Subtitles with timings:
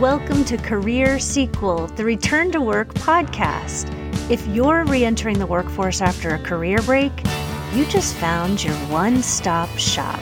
[0.00, 3.86] Welcome to Career Sequel, the Return to Work podcast.
[4.30, 7.12] If you're re entering the workforce after a career break,
[7.74, 10.18] you just found your one stop shop.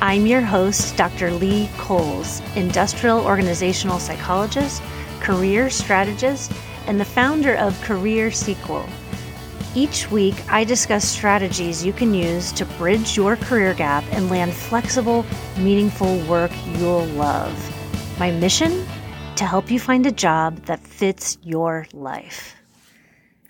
[0.00, 1.32] I'm your host, Dr.
[1.32, 4.80] Lee Coles, industrial organizational psychologist,
[5.18, 6.52] career strategist,
[6.86, 8.86] and the founder of Career Sequel.
[9.74, 14.54] Each week, I discuss strategies you can use to bridge your career gap and land
[14.54, 15.26] flexible,
[15.58, 17.52] meaningful work you'll love.
[18.18, 18.86] My mission?
[19.36, 22.54] To help you find a job that fits your life.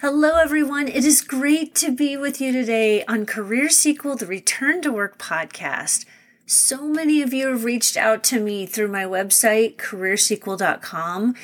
[0.00, 0.88] Hello, everyone.
[0.88, 5.18] It is great to be with you today on Career Sequel, the Return to Work
[5.18, 6.06] podcast.
[6.46, 11.34] So many of you have reached out to me through my website, careersequel.com.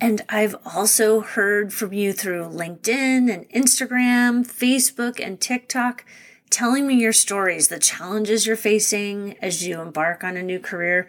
[0.00, 6.04] And I've also heard from you through LinkedIn and Instagram, Facebook, and TikTok,
[6.48, 11.08] telling me your stories, the challenges you're facing as you embark on a new career.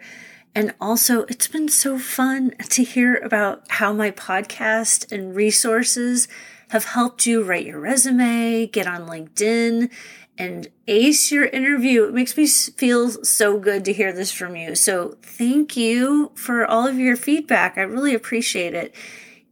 [0.58, 6.26] And also, it's been so fun to hear about how my podcast and resources
[6.70, 9.88] have helped you write your resume, get on LinkedIn,
[10.36, 12.02] and ace your interview.
[12.06, 14.74] It makes me feel so good to hear this from you.
[14.74, 17.78] So, thank you for all of your feedback.
[17.78, 18.92] I really appreciate it.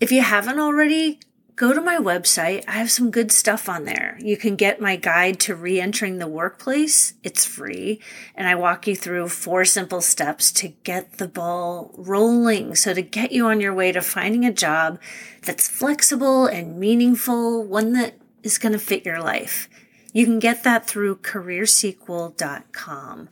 [0.01, 1.21] If you haven't already,
[1.57, 2.63] go to my website.
[2.69, 4.19] I have some good stuff on there.
[4.21, 7.15] You can get my guide to re entering the workplace.
[7.25, 8.01] It's free.
[8.35, 12.75] And I walk you through four simple steps to get the ball rolling.
[12.75, 15.01] So, to get you on your way to finding a job
[15.43, 19.71] that's flexible and meaningful, one that is going to fit your life.
[20.13, 23.29] You can get that through careersequel.com.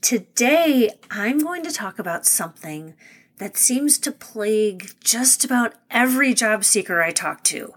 [0.00, 2.94] Today, I'm going to talk about something
[3.38, 7.72] that seems to plague just about every job seeker I talk to.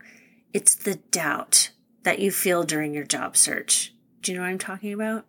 [0.54, 1.72] It's the doubt
[2.04, 3.94] that you feel during your job search.
[4.22, 5.26] Do you know what I'm talking about?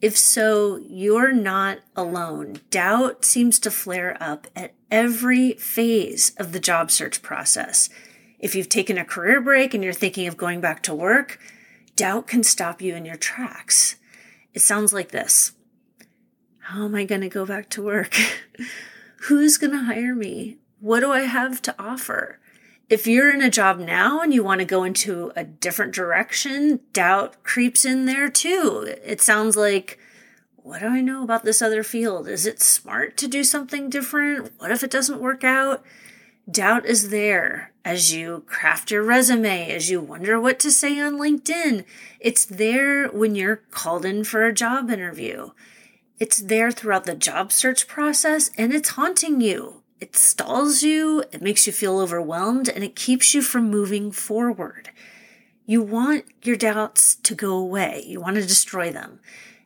[0.00, 2.60] If so, you're not alone.
[2.70, 7.90] Doubt seems to flare up at every phase of the job search process.
[8.38, 11.38] If you've taken a career break and you're thinking of going back to work,
[11.96, 13.96] doubt can stop you in your tracks.
[14.54, 15.52] It sounds like this
[16.58, 18.16] How am I going to go back to work?
[19.24, 20.56] Who's going to hire me?
[20.80, 22.38] What do I have to offer?
[22.88, 26.80] If you're in a job now and you want to go into a different direction,
[26.92, 28.94] doubt creeps in there too.
[29.04, 29.98] It sounds like,
[30.56, 32.28] what do I know about this other field?
[32.28, 34.52] Is it smart to do something different?
[34.58, 35.84] What if it doesn't work out?
[36.50, 41.18] Doubt is there as you craft your resume, as you wonder what to say on
[41.18, 41.84] LinkedIn.
[42.18, 45.50] It's there when you're called in for a job interview.
[46.20, 49.82] It's there throughout the job search process and it's haunting you.
[50.00, 54.90] It stalls you, it makes you feel overwhelmed, and it keeps you from moving forward.
[55.66, 58.02] You want your doubts to go away.
[58.06, 59.20] You want to destroy them.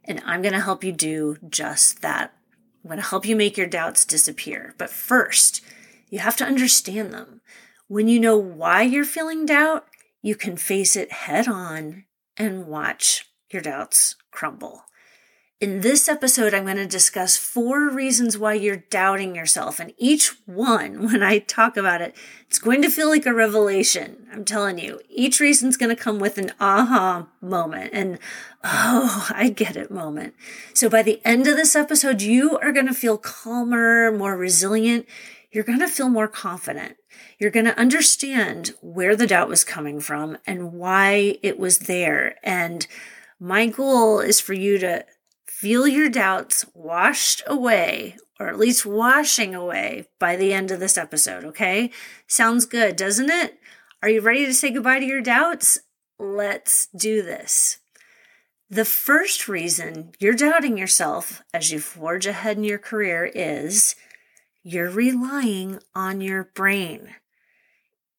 [0.04, 2.34] And I'm going to help you do just that.
[2.82, 4.74] I'm going to help you make your doubts disappear.
[4.76, 5.60] But first,
[6.10, 7.40] you have to understand them.
[7.86, 9.86] When you know why you're feeling doubt,
[10.20, 12.04] you can face it head on
[12.36, 14.84] and watch your doubts crumble.
[15.64, 19.80] In this episode, I'm going to discuss four reasons why you're doubting yourself.
[19.80, 22.14] And each one, when I talk about it,
[22.46, 24.26] it's going to feel like a revelation.
[24.30, 28.18] I'm telling you, each reason's going to come with an aha moment and,
[28.62, 30.34] oh, I get it moment.
[30.74, 35.06] So by the end of this episode, you are going to feel calmer, more resilient.
[35.50, 36.98] You're going to feel more confident.
[37.38, 42.36] You're going to understand where the doubt was coming from and why it was there.
[42.42, 42.86] And
[43.40, 45.06] my goal is for you to
[45.60, 50.98] feel your doubts washed away, or at least washing away by the end of this
[50.98, 51.90] episode, okay?
[52.26, 53.58] Sounds good, doesn't it?
[54.02, 55.78] Are you ready to say goodbye to your doubts?
[56.18, 57.78] Let's do this.
[58.68, 63.94] The first reason you're doubting yourself as you forge ahead in your career is
[64.62, 67.14] you're relying on your brain.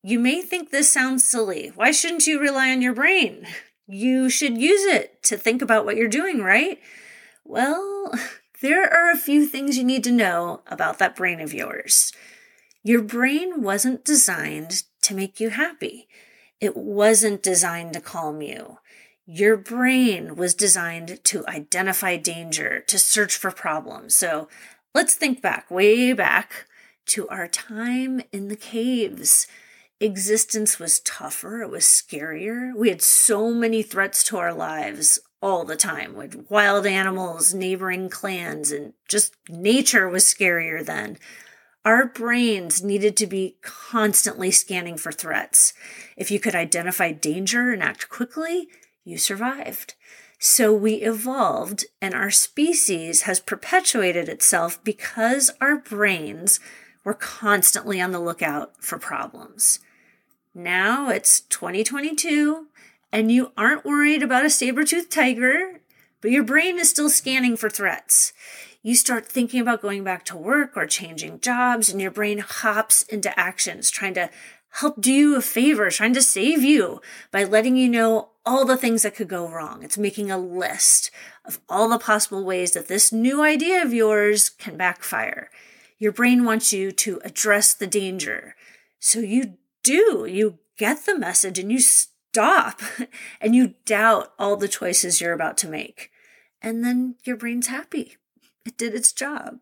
[0.02, 1.72] You may think this sounds silly.
[1.76, 3.46] Why shouldn't you rely on your brain?
[3.88, 6.80] You should use it to think about what you're doing, right?
[7.46, 8.12] Well,
[8.62, 12.12] there are a few things you need to know about that brain of yours.
[12.84, 16.08] Your brain wasn't designed to make you happy.
[16.60, 18.80] It wasn't designed to calm you.
[19.26, 24.16] Your brain was designed to identify danger, to search for problems.
[24.16, 24.48] So
[24.94, 26.68] let's think back, way back
[27.08, 29.48] to our time in the caves.
[30.00, 32.76] Existence was tougher, it was scarier.
[32.76, 38.10] We had so many threats to our lives all the time with wild animals, neighboring
[38.10, 41.20] clans, and just nature was scarier then.
[41.86, 45.76] Our brains needed to be constantly scanning for threats.
[46.18, 48.70] If you could identify danger and act quickly,
[49.04, 49.94] you survived.
[50.40, 56.60] So we evolved, and our species has perpetuated itself because our brains
[57.04, 59.78] we're constantly on the lookout for problems.
[60.56, 62.66] Now it's 2022
[63.16, 65.80] and you aren't worried about a saber-toothed tiger,
[66.20, 68.34] but your brain is still scanning for threats.
[68.84, 73.04] You start thinking about going back to work or changing jobs and your brain hops
[73.04, 74.30] into actions trying to
[74.82, 77.00] help do you a favor, trying to save you
[77.32, 79.82] by letting you know all the things that could go wrong.
[79.82, 81.10] It's making a list
[81.46, 85.50] of all the possible ways that this new idea of yours can backfire.
[85.98, 88.56] Your brain wants you to address the danger.
[89.00, 89.54] So you
[89.84, 90.28] do.
[90.30, 91.80] You get the message and you
[92.36, 92.82] stop
[93.42, 96.12] and you doubt all the choices you're about to make.
[96.62, 98.18] And then your brain's happy.
[98.66, 99.60] It did its job.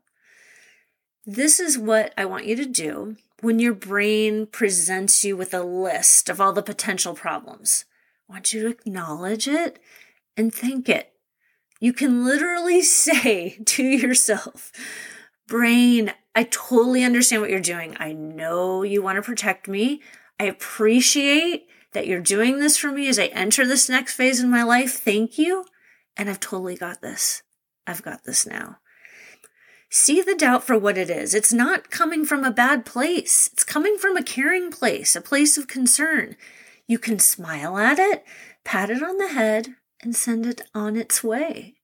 [1.25, 5.61] This is what I want you to do when your brain presents you with a
[5.61, 7.85] list of all the potential problems.
[8.27, 9.79] I want you to acknowledge it
[10.35, 11.13] and thank it.
[11.79, 14.71] You can literally say to yourself,
[15.47, 17.95] brain, I totally understand what you're doing.
[17.99, 20.01] I know you want to protect me.
[20.39, 24.49] I appreciate that you're doing this for me as I enter this next phase in
[24.49, 24.93] my life.
[24.93, 25.65] Thank you.
[26.15, 27.43] And I've totally got this.
[27.87, 28.77] I've got this now.
[29.89, 31.35] See the doubt for what it is.
[31.35, 33.49] It's not coming from a bad place.
[33.53, 36.35] It's coming from a caring place, a place of concern.
[36.87, 38.23] You can smile at it,
[38.63, 41.75] pat it on the head, and send it on its way.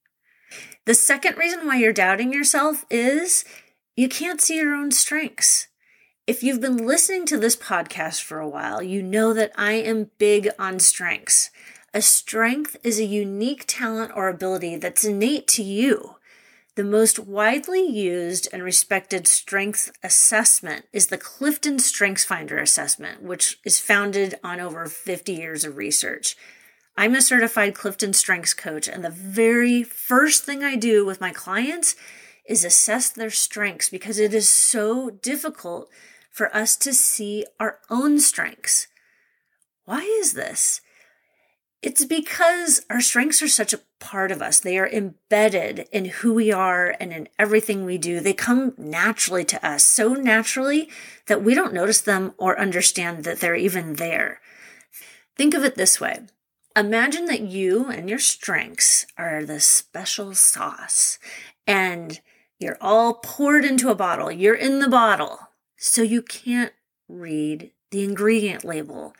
[0.86, 3.44] The second reason why you're doubting yourself is
[3.96, 5.68] you can't see your own strengths.
[6.30, 10.12] If you've been listening to this podcast for a while, you know that I am
[10.16, 11.50] big on strengths.
[11.92, 16.18] A strength is a unique talent or ability that's innate to you.
[16.76, 23.80] The most widely used and respected strength assessment is the Clifton StrengthsFinder assessment, which is
[23.80, 26.36] founded on over 50 years of research.
[26.96, 31.32] I'm a certified Clifton Strengths coach, and the very first thing I do with my
[31.32, 31.96] clients
[32.46, 35.90] is assess their strengths because it is so difficult
[36.30, 38.86] for us to see our own strengths.
[39.84, 40.80] Why is this?
[41.82, 44.60] It's because our strengths are such a part of us.
[44.60, 48.20] They are embedded in who we are and in everything we do.
[48.20, 50.90] They come naturally to us, so naturally
[51.26, 54.40] that we don't notice them or understand that they're even there.
[55.36, 56.20] Think of it this way
[56.76, 61.18] Imagine that you and your strengths are the special sauce,
[61.66, 62.20] and
[62.58, 64.30] you're all poured into a bottle.
[64.30, 65.49] You're in the bottle.
[65.82, 66.74] So you can't
[67.08, 69.14] read the ingredient label.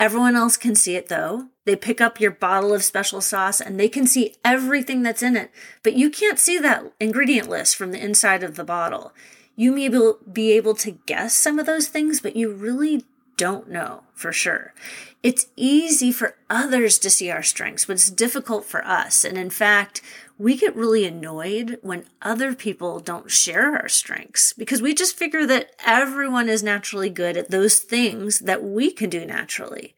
[0.00, 1.46] Everyone else can see it though.
[1.66, 5.36] They pick up your bottle of special sauce and they can see everything that's in
[5.36, 5.52] it,
[5.84, 9.12] but you can't see that ingredient list from the inside of the bottle.
[9.54, 9.88] You may
[10.32, 13.04] be able to guess some of those things, but you really
[13.36, 14.74] don't know for sure.
[15.22, 19.24] It's easy for others to see our strengths, but it's difficult for us.
[19.24, 20.02] And in fact,
[20.40, 25.44] we get really annoyed when other people don't share our strengths because we just figure
[25.44, 29.94] that everyone is naturally good at those things that we can do naturally.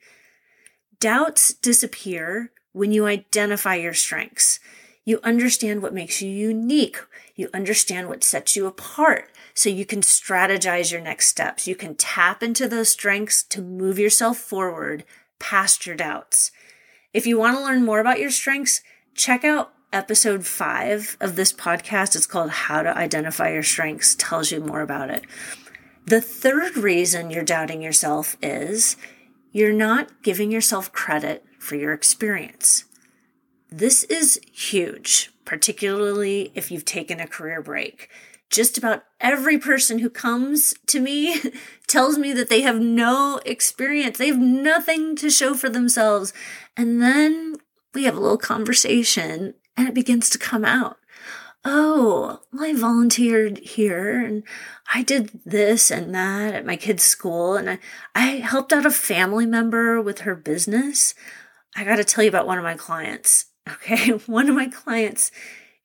[0.99, 4.59] Doubts disappear when you identify your strengths.
[5.05, 6.99] You understand what makes you unique.
[7.37, 11.69] You understand what sets you apart so you can strategize your next steps.
[11.69, 15.05] You can tap into those strengths to move yourself forward
[15.39, 16.51] past your doubts.
[17.15, 18.83] If you want to learn more about your strengths,
[19.15, 22.17] check out episode five of this podcast.
[22.17, 25.25] It's called How to Identify Your Strengths, tells you more about it.
[26.07, 28.97] The third reason you're doubting yourself is
[29.53, 32.85] you're not giving yourself credit for your experience.
[33.71, 38.09] This is huge, particularly if you've taken a career break
[38.53, 41.41] just about every person who comes to me
[41.89, 44.19] tells me that they have no experience.
[44.19, 46.33] They have nothing to show for themselves.
[46.77, 47.57] And then
[47.95, 50.99] we have a little conversation and it begins to come out.
[51.65, 54.43] Oh, I volunteered here and
[54.93, 57.79] I did this and that at my kid's school and I,
[58.15, 61.15] I helped out a family member with her business.
[61.77, 63.47] I got to tell you about one of my clients.
[63.69, 64.11] Okay.
[64.27, 65.31] One of my clients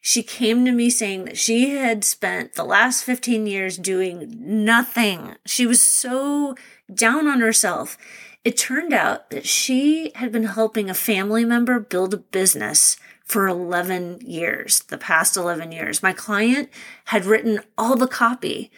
[0.08, 5.36] she came to me saying that she had spent the last 15 years doing nothing.
[5.46, 6.56] She was so
[6.94, 7.98] down on herself.
[8.46, 12.96] It turned out that she had been helping a family member build a business
[13.28, 16.02] for 11 years, the past 11 years.
[16.02, 16.70] My client
[17.06, 18.72] had written all the copy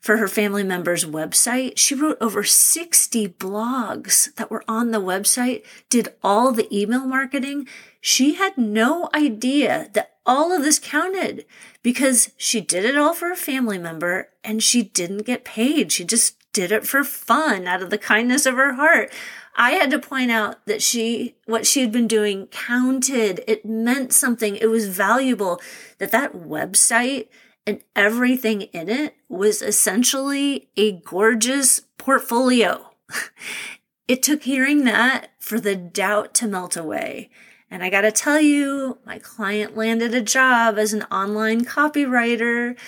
[0.00, 1.76] for her family member's website.
[1.76, 7.66] She wrote over 60 blogs that were on the website, did all the email marketing.
[8.00, 11.44] She had no idea that all of this counted
[11.82, 15.90] because she did it all for a family member and she didn't get paid.
[15.90, 19.12] She just did it for fun out of the kindness of her heart.
[19.56, 23.44] I had to point out that she, what she had been doing counted.
[23.46, 24.56] It meant something.
[24.56, 25.60] It was valuable
[25.98, 27.28] that that website
[27.66, 32.90] and everything in it was essentially a gorgeous portfolio.
[34.08, 37.28] it took hearing that for the doubt to melt away.
[37.70, 42.78] And I gotta tell you, my client landed a job as an online copywriter.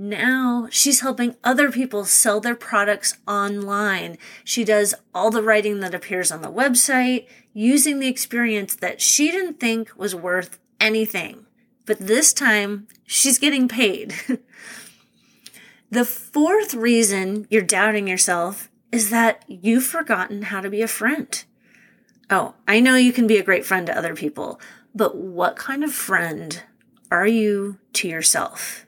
[0.00, 4.16] Now she's helping other people sell their products online.
[4.44, 9.32] She does all the writing that appears on the website using the experience that she
[9.32, 11.46] didn't think was worth anything.
[11.84, 14.14] But this time she's getting paid.
[15.90, 21.44] the fourth reason you're doubting yourself is that you've forgotten how to be a friend.
[22.30, 24.60] Oh, I know you can be a great friend to other people,
[24.94, 26.62] but what kind of friend
[27.10, 28.86] are you to yourself?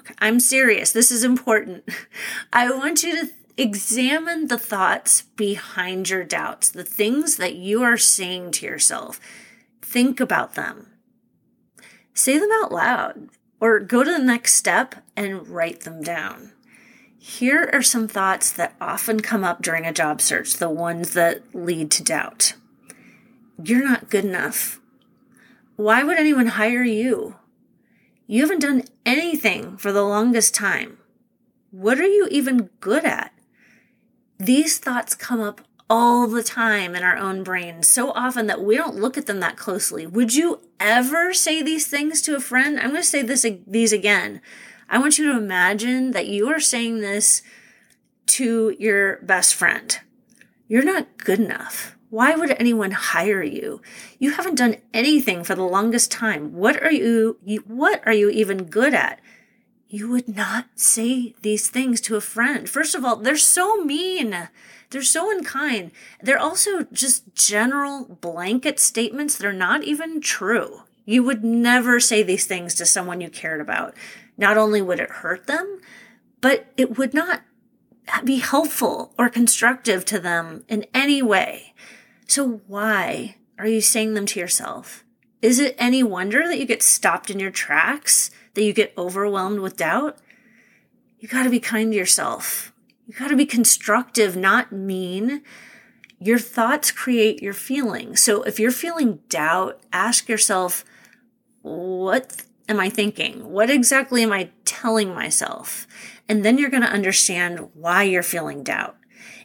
[0.00, 0.92] Okay, I'm serious.
[0.92, 1.84] This is important.
[2.54, 7.98] I want you to examine the thoughts behind your doubts, the things that you are
[7.98, 9.20] saying to yourself.
[9.82, 10.86] Think about them.
[12.14, 13.28] Say them out loud
[13.60, 16.52] or go to the next step and write them down.
[17.18, 21.54] Here are some thoughts that often come up during a job search, the ones that
[21.54, 22.54] lead to doubt.
[23.62, 24.80] You're not good enough.
[25.76, 27.36] Why would anyone hire you?
[28.30, 30.98] You haven't done anything for the longest time.
[31.72, 33.32] What are you even good at?
[34.38, 38.76] These thoughts come up all the time in our own brains, so often that we
[38.76, 40.06] don't look at them that closely.
[40.06, 42.78] Would you ever say these things to a friend?
[42.78, 44.40] I'm going to say this these again.
[44.88, 47.42] I want you to imagine that you are saying this
[48.26, 49.98] to your best friend.
[50.68, 51.96] You're not good enough.
[52.10, 53.80] Why would anyone hire you?
[54.18, 56.52] You haven't done anything for the longest time.
[56.54, 59.20] What are you, what are you even good at?
[59.88, 62.68] You would not say these things to a friend.
[62.68, 64.48] First of all, they're so mean.
[64.90, 65.92] They're so unkind.
[66.20, 70.82] They're also just general blanket statements that are not even true.
[71.04, 73.94] You would never say these things to someone you cared about.
[74.36, 75.80] Not only would it hurt them,
[76.40, 77.42] but it would not
[78.24, 81.74] be helpful or constructive to them in any way.
[82.30, 85.02] So why are you saying them to yourself?
[85.42, 89.58] Is it any wonder that you get stopped in your tracks, that you get overwhelmed
[89.58, 90.16] with doubt?
[91.18, 92.72] You got to be kind to yourself.
[93.08, 95.42] You got to be constructive, not mean.
[96.20, 98.22] Your thoughts create your feelings.
[98.22, 100.84] So if you're feeling doubt, ask yourself,
[101.62, 103.50] what am I thinking?
[103.50, 105.88] What exactly am I telling myself?
[106.28, 108.96] And then you're going to understand why you're feeling doubt.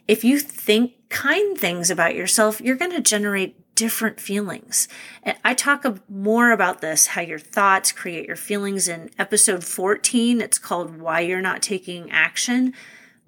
[0.07, 4.89] If you think kind things about yourself, you're going to generate different feelings.
[5.23, 10.41] And I talk more about this, how your thoughts create your feelings in episode 14.
[10.41, 12.73] It's called Why You're Not Taking Action.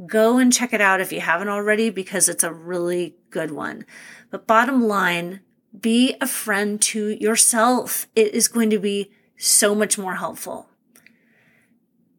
[0.05, 3.85] Go and check it out if you haven't already, because it's a really good one.
[4.31, 5.39] But bottom line,
[5.79, 8.07] be a friend to yourself.
[8.17, 10.67] It is going to be so much more helpful.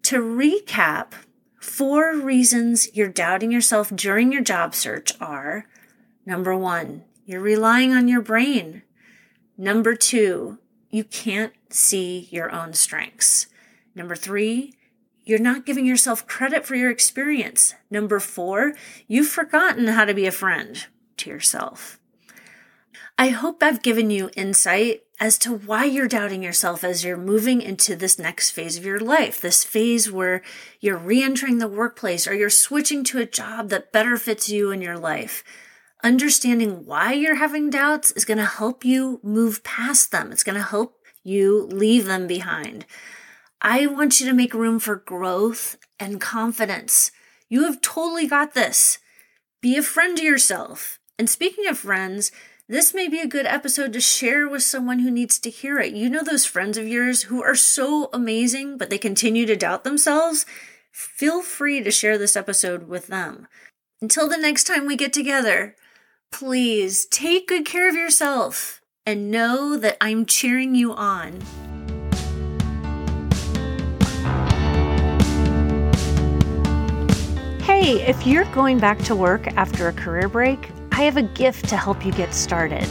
[0.04, 1.12] To recap,
[1.68, 5.66] four reasons you're doubting yourself during your job search are
[6.25, 8.82] number one, you're relying on your brain.
[9.56, 10.58] Number two,
[10.90, 13.46] you can't see your own strengths.
[13.94, 14.75] Number three,
[15.25, 17.75] you're not giving yourself credit for your experience.
[17.90, 18.72] Number four,
[19.06, 20.87] you've forgotten how to be a friend
[21.18, 22.00] to yourself.
[23.18, 27.60] I hope I've given you insight as to why you're doubting yourself as you're moving
[27.60, 30.42] into this next phase of your life, this phase where
[30.80, 34.70] you're re entering the workplace or you're switching to a job that better fits you
[34.70, 35.42] in your life.
[36.04, 40.30] Understanding why you're having doubts is going to help you move past them.
[40.30, 40.94] It's going to help
[41.25, 42.87] you leave them behind.
[43.60, 47.10] I want you to make room for growth and confidence.
[47.48, 48.98] You have totally got this.
[49.60, 51.00] Be a friend to yourself.
[51.18, 52.30] And speaking of friends,
[52.70, 55.94] this may be a good episode to share with someone who needs to hear it.
[55.94, 59.84] You know those friends of yours who are so amazing, but they continue to doubt
[59.84, 60.44] themselves?
[60.92, 63.48] Feel free to share this episode with them.
[64.02, 65.76] Until the next time we get together,
[66.30, 71.40] please take good care of yourself and know that I'm cheering you on.
[77.62, 81.68] Hey, if you're going back to work after a career break, I have a gift
[81.68, 82.84] to help you get started.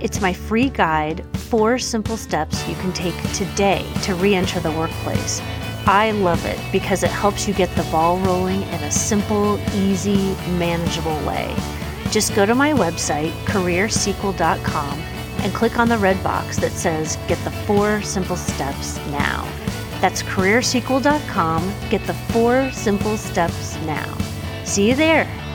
[0.00, 4.70] It's my free guide, Four Simple Steps You Can Take Today to Re Enter the
[4.70, 5.40] Workplace.
[5.84, 10.36] I love it because it helps you get the ball rolling in a simple, easy,
[10.56, 11.52] manageable way.
[12.12, 15.00] Just go to my website, careersequel.com,
[15.40, 19.42] and click on the red box that says Get the Four Simple Steps Now.
[20.00, 21.74] That's careersequel.com.
[21.90, 24.16] Get the four simple steps now.
[24.62, 25.47] See you there.